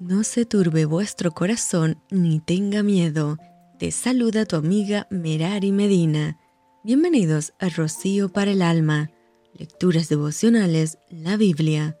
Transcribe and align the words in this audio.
No 0.00 0.24
se 0.24 0.44
turbe 0.44 0.86
vuestro 0.86 1.30
corazón 1.30 2.02
ni 2.10 2.40
tenga 2.40 2.82
miedo. 2.82 3.38
Te 3.78 3.92
saluda 3.92 4.44
tu 4.44 4.56
amiga 4.56 5.06
Merari 5.08 5.70
Medina. 5.70 6.36
Bienvenidos 6.82 7.54
a 7.60 7.68
Rocío 7.68 8.28
para 8.28 8.50
el 8.50 8.62
Alma. 8.62 9.12
Lecturas 9.56 10.08
devocionales, 10.08 10.98
la 11.10 11.36
Biblia. 11.36 11.96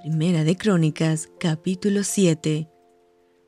Primera 0.00 0.44
de 0.44 0.56
Crónicas, 0.56 1.28
capítulo 1.40 2.04
7. 2.04 2.70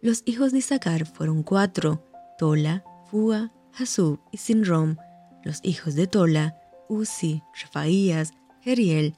Los 0.03 0.23
hijos 0.27 0.51
de 0.51 0.59
Isaacar 0.59 1.07
fueron 1.07 1.45
cuatro, 1.45 2.05
Tola, 2.39 2.85
Fua, 3.09 3.53
Hasub 3.73 4.19
y 4.33 4.39
Sinrom. 4.39 4.97
Los 5.45 5.61
hijos 5.63 5.95
de 5.95 6.09
Tola, 6.09 6.59
Uzi, 6.89 7.41
Rafaías, 7.63 8.33
Jeriel, 8.63 9.15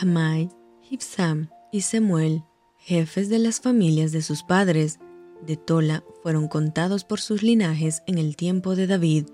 Hamai, 0.00 0.50
Hipsam 0.90 1.50
y 1.70 1.82
Semuel 1.82 2.42
jefes 2.84 3.28
de 3.28 3.38
las 3.38 3.60
familias 3.60 4.10
de 4.12 4.22
sus 4.22 4.42
padres, 4.42 4.98
de 5.46 5.56
Tola 5.56 6.04
fueron 6.22 6.48
contados 6.48 7.04
por 7.04 7.20
sus 7.20 7.42
linajes 7.42 8.02
en 8.06 8.18
el 8.18 8.36
tiempo 8.36 8.74
de 8.74 8.86
David, 8.86 9.26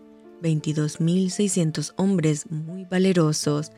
22.600 0.42 1.94
hombres 1.96 2.50
muy 2.50 2.84
valerosos. 2.84 3.72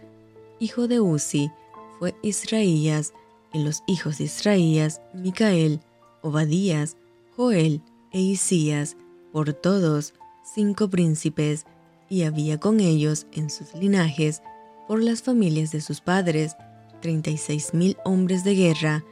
Hijo 0.59 0.89
de 0.89 1.01
Uzi 1.01 1.51
fue 1.99 2.15
Israías, 2.23 3.13
y 3.53 3.63
los 3.65 3.83
hijos 3.87 4.19
de 4.19 4.25
Israías, 4.25 5.01
Micael, 5.13 5.81
Obadías, 6.23 6.97
Joel 7.37 7.83
e 8.13 8.21
Isías, 8.21 8.97
por 9.33 9.53
todos 9.53 10.15
cinco 10.55 10.89
príncipes, 10.89 11.65
y 12.09 12.23
había 12.23 12.59
con 12.59 12.81
ellos 12.81 13.27
en 13.33 13.51
sus 13.51 13.75
linajes, 13.75 14.43
por 14.87 15.03
las 15.03 15.23
familias 15.23 15.71
de 15.71 15.81
sus 15.81 16.01
padres, 16.01 16.57
36.000 17.03 17.97
hombres 18.05 18.45
de 18.45 18.55
guerra, 18.55 19.05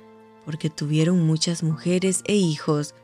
porque 0.48 0.70
tuvieron 0.70 1.26
muchas 1.26 1.62
mujeres 1.62 2.22
e 2.24 2.34
hijos, 2.34 2.94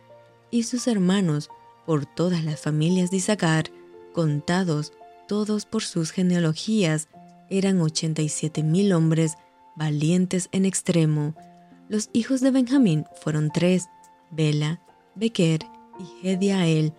y 0.50 0.62
sus 0.62 0.86
hermanos 0.86 1.50
por 1.84 2.06
todas 2.06 2.42
las 2.42 2.58
familias 2.58 3.10
de 3.10 3.18
Isaacar, 3.18 3.70
contados 4.14 4.94
todos 5.28 5.66
por 5.66 5.82
sus 5.82 6.10
genealogías, 6.10 7.10
eran 7.50 7.82
ochenta 7.82 8.22
y 8.22 8.30
siete 8.30 8.62
mil 8.62 8.94
hombres 8.94 9.34
valientes 9.76 10.48
en 10.52 10.64
extremo. 10.64 11.34
Los 11.90 12.08
hijos 12.14 12.40
de 12.40 12.50
Benjamín 12.50 13.04
fueron 13.20 13.50
tres, 13.52 13.88
Bela, 14.30 14.80
Bequer 15.14 15.66
y 15.98 16.26
Hediael. 16.26 16.94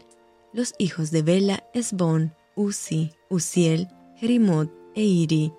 Los 0.54 0.76
hijos 0.78 1.10
de 1.10 1.24
Bela, 1.24 1.64
Esbón, 1.74 2.36
Uzi, 2.56 3.14
Uziel, 3.32 3.88
Jerimot 4.18 4.72
e 4.94 5.02
Iri, 5.02 5.52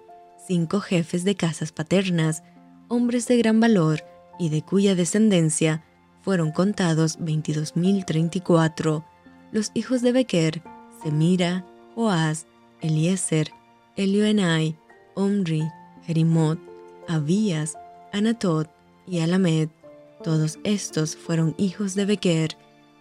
cinco 0.46 0.78
jefes 0.78 1.24
de 1.24 1.34
casas 1.34 1.72
paternas, 1.72 2.44
hombres 2.86 3.26
de 3.26 3.36
gran 3.36 3.58
valor, 3.58 4.04
y 4.38 4.48
de 4.48 4.62
cuya 4.62 4.94
descendencia 4.94 5.84
fueron 6.22 6.50
contados 6.50 7.18
22.034, 7.20 9.04
los 9.52 9.70
hijos 9.74 10.02
de 10.02 10.12
Bequer, 10.12 10.62
Semira, 11.02 11.64
Oaz, 11.94 12.46
Eliezer, 12.80 13.52
Elioenai, 13.96 14.78
Omri, 15.14 15.68
Jerimot, 16.04 16.58
Abías, 17.08 17.76
Anatot 18.12 18.68
y 19.06 19.20
Alamed. 19.20 19.68
Todos 20.22 20.58
estos 20.64 21.16
fueron 21.16 21.54
hijos 21.58 21.94
de 21.94 22.06
Bequer, 22.06 22.56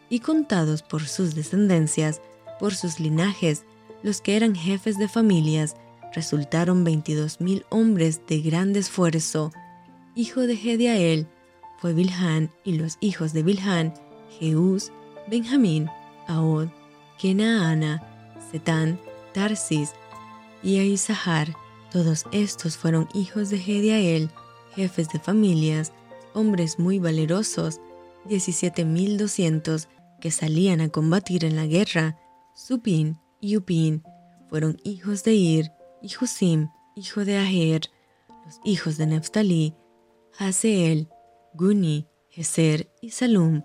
y 0.10 0.20
contados 0.20 0.84
por 0.84 1.08
sus 1.08 1.36
descendencias, 1.36 2.22
por 2.60 2.76
sus 2.76 3.00
linajes, 3.00 3.66
los 4.04 4.22
que 4.22 4.36
eran 4.36 4.56
jefes 4.56 4.98
de 4.98 5.08
familias, 5.08 5.76
resultaron 6.14 6.86
22.000 6.86 7.66
hombres 7.70 8.22
de 8.28 8.42
gran 8.42 8.76
esfuerzo, 8.76 9.52
hijo 10.16 10.42
de 10.42 10.56
Gediael, 10.56 11.28
fue 11.78 11.94
Bilhan, 11.94 12.50
y 12.64 12.78
los 12.78 12.98
hijos 13.02 13.34
de 13.34 13.44
Bilhan, 13.44 13.94
Jeús, 14.40 14.92
Benjamín, 15.28 15.90
Ahod, 16.28 16.70
Kenaana, 17.20 18.02
Setán, 18.52 19.00
Tarsis 19.34 19.92
y 20.64 20.80
Aizahar. 20.80 21.54
Todos 21.92 22.26
estos 22.32 22.78
fueron 22.78 23.08
hijos 23.14 23.50
de 23.50 23.60
Gediael, 23.60 24.30
jefes 24.76 25.10
de 25.10 25.20
familias, 25.20 25.94
hombres 26.34 26.80
muy 26.80 27.00
valerosos, 27.00 27.80
17.200 28.28 29.88
que 30.20 30.32
salían 30.32 30.82
a 30.82 30.90
combatir 30.90 31.46
en 31.46 31.56
la 31.56 31.68
guerra. 31.68 32.18
Supin 32.56 33.20
y 33.40 33.58
Upin 33.58 34.04
fueron 34.50 34.78
hijos 34.84 35.24
de 35.24 35.34
Ir, 35.34 35.72
y 36.02 36.10
Husim, 36.20 36.70
hijo 36.96 37.26
de 37.26 37.38
Aher, 37.38 37.90
los 38.46 38.60
hijos 38.64 38.98
de 38.98 39.08
Neftalí, 39.08 39.76
Haseel, 40.38 41.08
Guni, 41.54 42.08
Geser 42.30 42.92
y 43.02 43.12
Salum, 43.12 43.64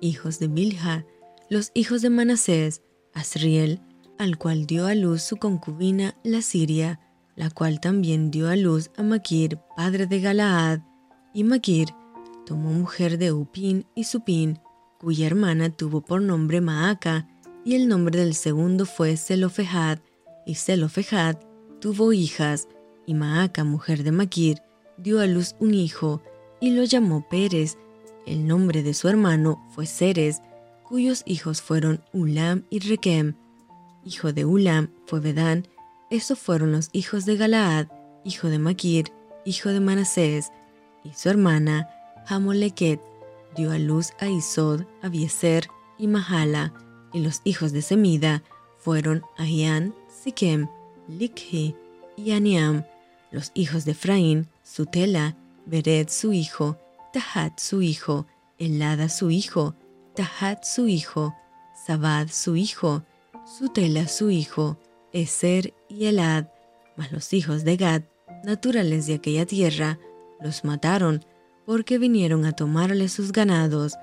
hijos 0.00 0.38
de 0.38 0.46
Bilha, 0.46 1.04
los 1.50 1.72
hijos 1.74 2.00
de 2.00 2.10
Manasés, 2.10 2.82
Asriel, 3.12 3.80
al 4.18 4.38
cual 4.38 4.66
dio 4.66 4.86
a 4.86 4.94
luz 4.94 5.22
su 5.22 5.38
concubina 5.38 6.16
la 6.22 6.40
Siria, 6.40 7.00
la 7.34 7.50
cual 7.50 7.80
también 7.80 8.30
dio 8.30 8.48
a 8.48 8.54
luz 8.54 8.90
a 8.96 9.02
Maquir, 9.02 9.58
padre 9.76 10.06
de 10.06 10.20
Galaad, 10.20 10.80
y 11.34 11.42
Maquir 11.42 11.88
tomó 12.46 12.70
mujer 12.70 13.18
de 13.18 13.32
Upin 13.32 13.84
y 13.96 14.04
Supin, 14.04 14.60
cuya 15.00 15.26
hermana 15.26 15.70
tuvo 15.70 16.02
por 16.02 16.22
nombre 16.22 16.60
Maaca, 16.60 17.26
y 17.64 17.74
el 17.74 17.88
nombre 17.88 18.20
del 18.20 18.34
segundo 18.34 18.86
fue 18.86 19.16
Zelofejad, 19.16 19.98
y 20.46 20.54
Zelofejad 20.54 21.36
tuvo 21.80 22.12
hijas, 22.12 22.68
y 23.06 23.14
Maaca, 23.14 23.64
mujer 23.64 24.04
de 24.04 24.12
Maquir, 24.12 24.62
dio 24.96 25.20
a 25.20 25.26
luz 25.26 25.54
un 25.58 25.74
hijo, 25.74 26.22
y 26.60 26.70
lo 26.70 26.84
llamó 26.84 27.26
Pérez. 27.28 27.76
El 28.26 28.46
nombre 28.46 28.82
de 28.82 28.94
su 28.94 29.08
hermano 29.08 29.64
fue 29.74 29.86
Ceres, 29.86 30.40
cuyos 30.84 31.22
hijos 31.26 31.60
fueron 31.60 32.04
Ulam 32.12 32.64
y 32.70 32.78
Rekem. 32.78 33.34
Hijo 34.04 34.32
de 34.32 34.44
Ulam 34.44 34.90
fue 35.06 35.20
Bedán. 35.20 35.66
Estos 36.10 36.38
fueron 36.38 36.72
los 36.72 36.88
hijos 36.92 37.24
de 37.24 37.36
Galaad, 37.36 37.88
hijo 38.24 38.48
de 38.48 38.58
Maquir, 38.58 39.12
hijo 39.44 39.70
de 39.70 39.80
Manasés, 39.80 40.52
y 41.04 41.14
su 41.14 41.28
hermana 41.28 41.88
Hamoleket 42.28 43.00
dio 43.56 43.72
a 43.72 43.78
luz 43.78 44.12
a 44.20 44.28
Isod, 44.28 44.84
Abieser 45.02 45.68
y 45.98 46.06
Mahala, 46.06 46.72
y 47.12 47.20
los 47.20 47.40
hijos 47.44 47.72
de 47.72 47.82
Semida 47.82 48.42
fueron 48.78 49.22
Ahian, 49.36 49.94
Siquem, 50.08 50.68
Likhi 51.08 51.74
y 52.16 52.32
Aniam. 52.32 52.84
Los 53.32 53.50
hijos 53.54 53.84
de 53.84 53.92
Efraín, 53.92 54.46
Sutela, 54.62 55.36
Bered 55.66 56.08
su 56.08 56.32
hijo, 56.32 56.78
Tahat 57.12 57.58
su 57.58 57.82
hijo, 57.82 58.26
Elada 58.58 59.08
su 59.08 59.30
hijo, 59.30 59.74
Tahat 60.14 60.64
su 60.64 60.86
hijo, 60.86 61.34
Sabad 61.86 62.28
su 62.28 62.56
hijo, 62.56 63.02
Sutela 63.58 64.06
su 64.06 64.30
hijo, 64.30 64.78
Eser 65.12 65.74
y 65.88 66.06
Elad, 66.06 66.46
mas 66.96 67.10
los 67.10 67.32
hijos 67.32 67.64
de 67.64 67.76
Gad, 67.76 68.02
naturales 68.44 69.06
de 69.06 69.14
aquella 69.14 69.46
tierra, 69.46 69.98
los 70.40 70.64
mataron, 70.64 71.24
porque 71.64 71.98
vinieron 71.98 72.44
a 72.44 72.52
tomarle 72.52 73.08
sus 73.08 73.32
ganados, 73.32 73.94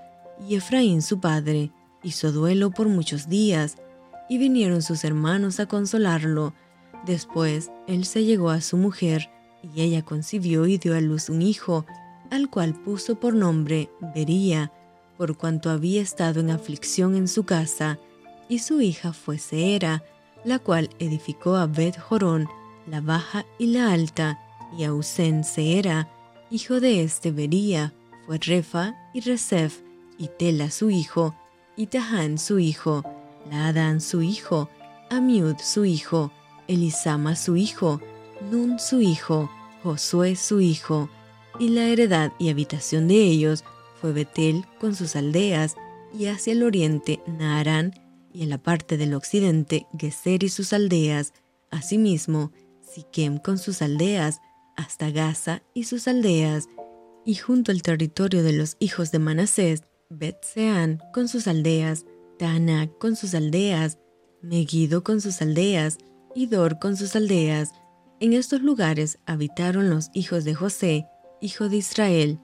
y 0.47 0.55
Efraín 0.55 1.01
su 1.01 1.19
padre 1.19 1.71
hizo 2.03 2.31
duelo 2.31 2.71
por 2.71 2.87
muchos 2.87 3.29
días, 3.29 3.77
y 4.29 4.37
vinieron 4.37 4.81
sus 4.81 5.03
hermanos 5.03 5.59
a 5.59 5.67
consolarlo. 5.67 6.53
Después 7.05 7.71
él 7.87 8.05
se 8.05 8.23
llegó 8.23 8.49
a 8.49 8.61
su 8.61 8.77
mujer, 8.77 9.29
y 9.61 9.81
ella 9.81 10.03
concibió 10.03 10.65
y 10.67 10.77
dio 10.77 10.95
a 10.95 11.01
luz 11.01 11.29
un 11.29 11.41
hijo, 11.41 11.85
al 12.29 12.49
cual 12.49 12.73
puso 12.73 13.19
por 13.19 13.33
nombre 13.33 13.89
Bería, 14.15 14.71
por 15.17 15.37
cuanto 15.37 15.69
había 15.69 16.01
estado 16.01 16.39
en 16.39 16.49
aflicción 16.49 17.15
en 17.15 17.27
su 17.27 17.43
casa, 17.43 17.99
y 18.47 18.59
su 18.59 18.81
hija 18.81 19.13
fue 19.13 19.37
Seera, 19.37 20.03
la 20.43 20.59
cual 20.59 20.89
edificó 20.99 21.55
a 21.55 21.67
Bet 21.67 21.99
Jorón, 21.99 22.47
la 22.87 23.01
baja 23.01 23.45
y 23.57 23.67
la 23.67 23.91
alta, 23.91 24.39
y 24.77 24.83
a 24.83 24.93
Usén 24.93 25.43
Seera, 25.43 26.09
hijo 26.49 26.79
de 26.79 27.03
este 27.03 27.31
Bería, 27.31 27.93
fue 28.25 28.37
Refa 28.37 28.95
y 29.13 29.21
Resef, 29.21 29.81
y 30.17 30.27
Tela 30.27 30.71
su 30.71 30.89
hijo, 30.89 31.35
y 31.75 31.87
Tahán 31.87 32.37
su 32.37 32.59
hijo, 32.59 33.03
Laadán 33.49 34.01
su 34.01 34.21
hijo, 34.21 34.69
Amiud 35.09 35.57
su 35.59 35.85
hijo, 35.85 36.31
Elisama 36.69 37.35
su 37.35 37.57
hijo, 37.57 37.99
Nun 38.51 38.79
su 38.79 39.01
hijo, 39.01 39.49
Josué 39.83 40.35
su 40.35 40.61
hijo, 40.61 41.09
y 41.59 41.69
la 41.69 41.87
heredad 41.87 42.31
y 42.37 42.49
habitación 42.49 43.07
de 43.07 43.15
ellos 43.15 43.65
fue 43.99 44.13
Betel 44.13 44.65
con 44.79 44.95
sus 44.95 45.15
aldeas, 45.15 45.75
y 46.17 46.27
hacia 46.27 46.53
el 46.53 46.63
oriente 46.63 47.21
Naarán, 47.27 47.93
y 48.31 48.43
en 48.43 48.49
la 48.49 48.59
parte 48.59 48.97
del 48.97 49.15
occidente 49.15 49.87
Geser 49.97 50.43
y 50.43 50.49
sus 50.49 50.71
aldeas, 50.71 51.33
asimismo 51.71 52.51
Siquem 52.81 53.39
con 53.39 53.57
sus 53.57 53.81
aldeas, 53.81 54.39
hasta 54.77 55.09
Gaza 55.09 55.63
y 55.73 55.85
sus 55.85 56.07
aldeas, 56.07 56.69
y 57.25 57.35
junto 57.35 57.71
al 57.71 57.81
territorio 57.81 58.43
de 58.43 58.53
los 58.53 58.77
hijos 58.79 59.11
de 59.11 59.17
Manasés, 59.19 59.81
Bet-Sean 60.09 60.99
con 61.13 61.27
sus 61.27 61.47
aldeas, 61.47 62.05
Taanac 62.37 62.95
con 62.99 63.15
sus 63.15 63.33
aldeas, 63.33 63.97
Megiddo 64.41 65.03
con 65.03 65.19
sus 65.19 65.41
aldeas, 65.41 65.97
y 66.35 66.47
Dor 66.47 66.79
con 66.79 66.97
sus 66.97 67.15
aldeas, 67.15 67.73
en 68.19 68.33
estos 68.33 68.61
lugares 68.61 69.19
habitaron 69.25 69.89
los 69.89 70.09
hijos 70.13 70.43
de 70.43 70.53
José, 70.53 71.07
hijo 71.41 71.69
de 71.69 71.77
Israel, 71.77 72.39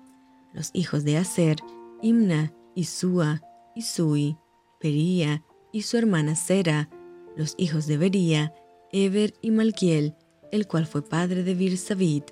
los 0.54 0.70
hijos 0.74 1.04
de 1.04 1.18
Aser, 1.18 1.58
Imna, 2.02 2.54
y 2.76 2.86
Sua, 2.86 3.42
y 3.76 3.82
Sui, 3.82 4.38
Pería 4.80 5.44
y 5.72 5.82
su 5.82 5.98
hermana 5.98 6.36
Sera, 6.36 6.90
los 7.36 7.56
hijos 7.58 7.88
de 7.88 7.98
Bería, 7.98 8.54
Eber 8.92 9.34
y 9.42 9.52
Malquiel, 9.52 10.16
el 10.52 10.68
cual 10.68 10.86
fue 10.86 11.02
padre 11.02 11.44
de 11.44 11.54
Birsabit, 11.54 12.32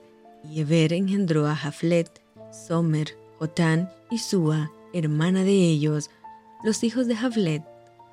y 0.49 0.61
Eber 0.61 0.93
engendró 0.93 1.47
a 1.47 1.55
Jaflet, 1.55 2.21
Somer, 2.51 3.17
Jotán 3.39 3.89
y 4.11 4.19
Sua, 4.19 4.71
hermana 4.93 5.43
de 5.43 5.51
ellos, 5.51 6.09
los 6.63 6.83
hijos 6.83 7.07
de 7.07 7.15
Jaflet, 7.15 7.63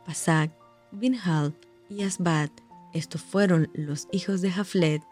Pasak, 0.04 0.50
Binhal 0.90 1.54
y 1.88 2.02
Asbat. 2.02 2.50
Estos 2.92 3.22
fueron 3.22 3.70
los 3.74 4.08
hijos 4.10 4.40
de 4.40 4.50
Jaflet, 4.50 5.02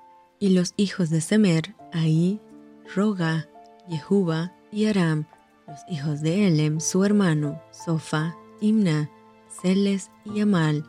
y 0.40 0.50
los 0.50 0.72
hijos 0.76 1.10
de 1.10 1.20
Semer, 1.20 1.74
Ahí, 1.92 2.40
Roga, 2.94 3.48
Yehuba 3.88 4.52
y 4.70 4.86
Aram, 4.86 5.26
los 5.66 5.80
hijos 5.88 6.20
de 6.20 6.46
Elem, 6.46 6.80
su 6.80 7.04
hermano, 7.04 7.60
Sofa, 7.70 8.36
Imna, 8.60 9.10
Celes 9.60 10.10
y 10.24 10.40
Amal, 10.40 10.84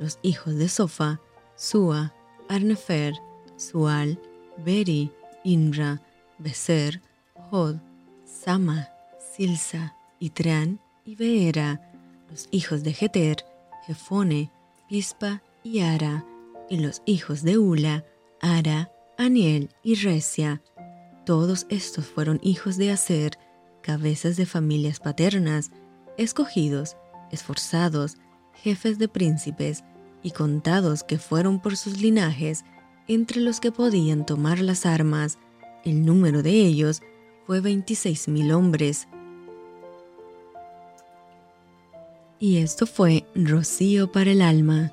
los 0.00 0.18
hijos 0.22 0.56
de 0.56 0.68
Sofa, 0.68 1.20
Sua, 1.54 2.12
Arnefer, 2.48 3.14
Sual, 3.56 4.20
Beri, 4.64 5.12
Inra, 5.44 6.00
Beser, 6.38 7.00
Hod, 7.50 7.76
Sama, 8.24 8.88
Silsa, 9.36 9.94
Itran 10.18 10.80
y 11.04 11.14
Beera, 11.14 11.92
los 12.30 12.48
hijos 12.50 12.82
de 12.82 12.92
Geter, 12.92 13.44
Jefone, 13.86 14.50
Pispa 14.88 15.42
y 15.68 15.80
Ara, 15.80 16.24
y 16.70 16.78
los 16.78 17.02
hijos 17.04 17.42
de 17.42 17.58
Ula, 17.58 18.04
Ara, 18.40 18.90
Aniel 19.18 19.68
y 19.82 19.96
Recia. 19.96 20.62
Todos 21.26 21.66
estos 21.68 22.06
fueron 22.06 22.40
hijos 22.42 22.78
de 22.78 22.90
Aser, 22.90 23.38
cabezas 23.82 24.38
de 24.38 24.46
familias 24.46 24.98
paternas, 24.98 25.70
escogidos, 26.16 26.96
esforzados, 27.30 28.16
jefes 28.54 28.98
de 28.98 29.08
príncipes 29.08 29.84
y 30.22 30.30
contados 30.30 31.04
que 31.04 31.18
fueron 31.18 31.60
por 31.60 31.76
sus 31.76 32.00
linajes, 32.00 32.64
entre 33.06 33.40
los 33.40 33.60
que 33.60 33.70
podían 33.70 34.24
tomar 34.24 34.60
las 34.60 34.86
armas. 34.86 35.38
El 35.84 36.06
número 36.06 36.42
de 36.42 36.52
ellos 36.52 37.02
fue 37.46 37.60
26.000 37.60 38.54
hombres. 38.54 39.06
Y 42.38 42.58
esto 42.58 42.86
fue 42.86 43.26
Rocío 43.34 44.10
para 44.10 44.30
el 44.30 44.40
alma. 44.40 44.92